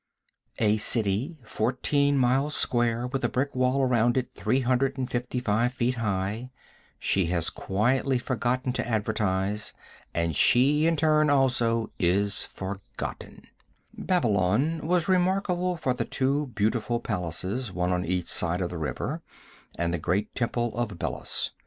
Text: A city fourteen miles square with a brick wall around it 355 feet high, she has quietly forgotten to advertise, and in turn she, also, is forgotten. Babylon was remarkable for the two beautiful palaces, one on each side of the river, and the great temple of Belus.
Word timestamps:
A 0.57 0.77
city 0.77 1.37
fourteen 1.43 2.17
miles 2.17 2.55
square 2.55 3.05
with 3.05 3.23
a 3.23 3.29
brick 3.29 3.53
wall 3.55 3.83
around 3.83 4.17
it 4.17 4.33
355 4.33 5.71
feet 5.71 5.93
high, 5.93 6.49
she 6.97 7.27
has 7.27 7.51
quietly 7.51 8.17
forgotten 8.17 8.73
to 8.73 8.87
advertise, 8.87 9.73
and 10.11 10.31
in 10.55 10.95
turn 10.95 11.27
she, 11.27 11.31
also, 11.31 11.91
is 11.99 12.45
forgotten. 12.45 13.43
Babylon 13.95 14.87
was 14.87 15.07
remarkable 15.07 15.77
for 15.77 15.93
the 15.93 16.05
two 16.05 16.47
beautiful 16.47 16.99
palaces, 16.99 17.71
one 17.71 17.91
on 17.91 18.03
each 18.03 18.25
side 18.25 18.61
of 18.61 18.71
the 18.71 18.79
river, 18.79 19.21
and 19.77 19.93
the 19.93 19.99
great 19.99 20.33
temple 20.33 20.75
of 20.79 20.97
Belus. 20.97 21.51